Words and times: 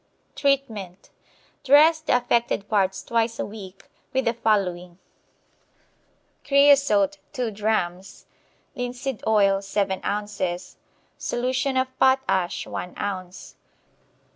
Treatment 0.35 1.11
Dress 1.63 1.99
the 2.01 2.17
affected 2.17 2.67
parts 2.67 3.03
twice 3.03 3.37
a 3.37 3.45
week 3.45 3.87
with 4.13 4.25
the 4.25 4.33
following: 4.33 4.97
Creosote, 6.43 7.19
2 7.33 7.51
drachms; 7.51 8.25
linseed 8.73 9.23
oil, 9.27 9.61
7 9.61 10.01
ounces; 10.03 10.77
solution 11.19 11.77
of 11.77 11.95
potash, 11.99 12.65
1 12.65 12.95
ounce. 12.97 13.57